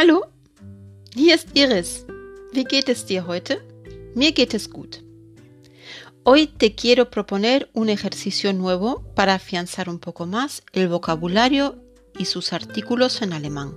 [0.00, 0.22] Hallo,
[1.14, 2.06] hier ist Iris.
[2.52, 3.60] Wie geht es dir heute?
[4.14, 5.04] Mir geht es gut.
[6.24, 11.84] Hoy te quiero proponer un ejercicio nuevo para afianzar un poco más el vocabulario
[12.18, 13.74] y sus artículos en alemán.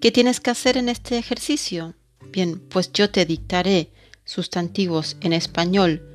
[0.00, 1.92] ¿Qué tienes que hacer en este ejercicio?
[2.32, 3.92] Bien, pues yo te dictaré
[4.24, 6.10] sustantivos en español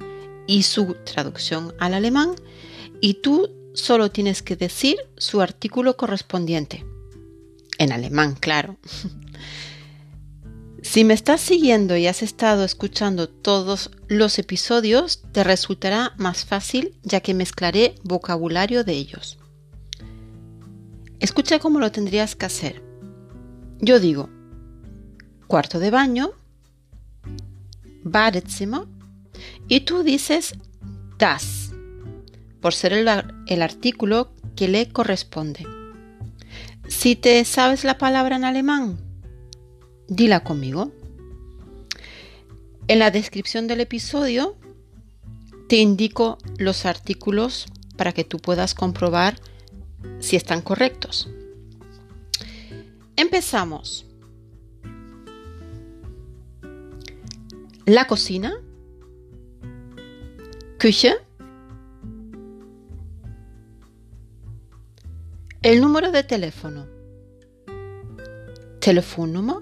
[0.47, 2.33] y su traducción al alemán
[2.99, 6.83] y tú solo tienes que decir su artículo correspondiente.
[7.85, 8.77] En alemán, claro.
[10.81, 16.95] Si me estás siguiendo y has estado escuchando todos los episodios, te resultará más fácil
[17.03, 19.37] ya que mezclaré vocabulario de ellos.
[21.19, 22.81] Escucha cómo lo tendrías que hacer.
[23.79, 24.29] Yo digo,
[25.45, 26.31] cuarto de baño,
[28.03, 28.87] Badezimmer,
[29.67, 30.55] y tú dices
[31.19, 31.71] das,
[32.61, 33.07] por ser el,
[33.45, 35.74] el artículo que le corresponde.
[37.05, 38.97] Si te sabes la palabra en alemán,
[40.07, 40.91] dila conmigo.
[42.87, 44.55] En la descripción del episodio
[45.69, 49.39] te indico los artículos para que tú puedas comprobar
[50.17, 51.29] si están correctos.
[53.15, 54.07] Empezamos.
[57.85, 58.51] La cocina.
[60.79, 61.17] Küche.
[65.61, 66.94] El número de teléfono.
[68.85, 69.61] Telefonnummer.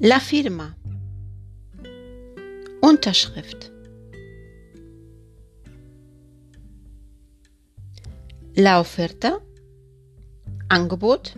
[0.00, 0.74] La firma.
[2.80, 3.70] Unterschrift.
[8.54, 9.38] La oferta.
[10.68, 11.34] Angebot.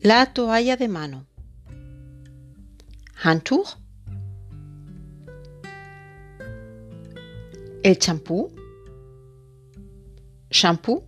[0.00, 1.26] La toalla de mano.
[3.24, 3.76] Handtuch.
[7.82, 8.52] El champú.
[10.50, 11.04] Shampoo.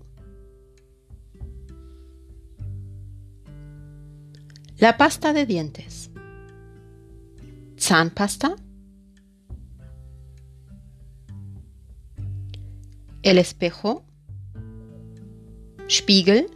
[4.79, 6.11] La pasta de dientes.
[7.79, 8.55] Zahnpasta.
[13.23, 14.05] El espejo.
[15.89, 16.47] Spiegel.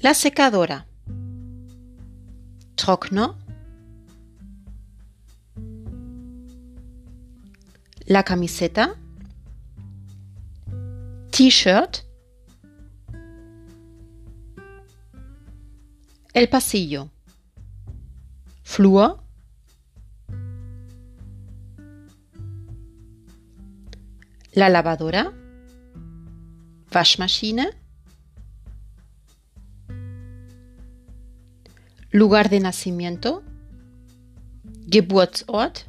[0.00, 0.86] La secadora.
[2.74, 3.39] Trockner.
[8.10, 8.96] La camiseta.
[11.30, 11.98] T-shirt.
[16.34, 17.08] El pasillo.
[18.64, 19.22] Flur.
[24.54, 25.32] La lavadora.
[26.92, 27.70] Waschmaschine.
[32.10, 33.44] Lugar de nacimiento.
[34.88, 35.86] Geburtsort.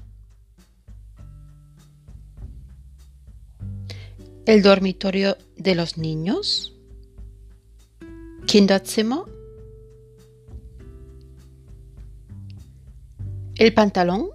[4.46, 6.76] El dormitorio de los niños.
[8.48, 9.20] Kinderzimmer.
[13.56, 14.30] El pantalón.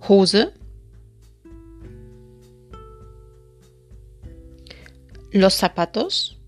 [0.00, 0.54] Hose.
[5.30, 6.40] Los zapatos.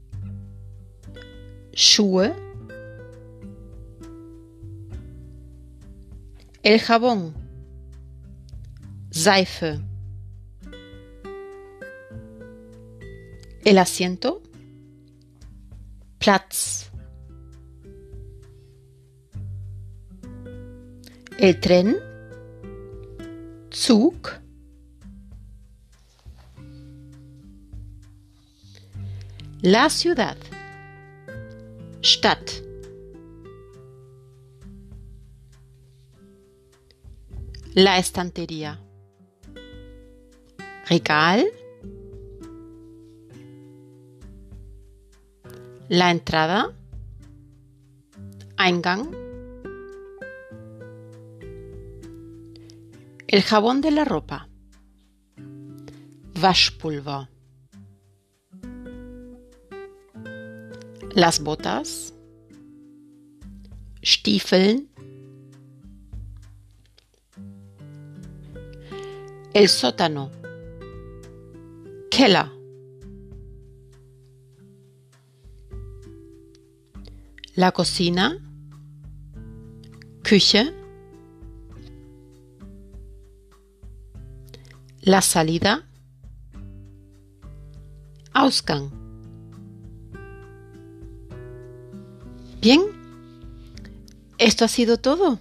[1.75, 2.33] Schuhe.
[6.63, 7.35] El jabón.
[9.11, 9.79] Seife.
[13.67, 14.45] El asiento.
[16.21, 16.89] Platz.
[21.37, 21.97] El tren.
[23.75, 24.15] Zug.
[29.63, 30.37] La ciudad.
[32.05, 32.49] Stadt.
[37.75, 38.79] La estantería.
[40.89, 41.51] Regal.
[45.89, 46.75] La entrada.
[48.59, 49.09] Eingang.
[53.29, 54.49] El jabón de la ropa.
[56.43, 57.29] Waschpulver.
[61.15, 62.13] Las botas.
[64.03, 64.89] Stiefeln.
[69.55, 70.33] El sótano.
[72.11, 72.56] Keller.
[77.57, 78.39] La cocina.
[80.23, 80.75] Küche.
[85.01, 85.89] La salida.
[88.35, 88.91] Ausgang.
[92.61, 92.83] Bien,
[94.37, 95.39] esto ha sido todo.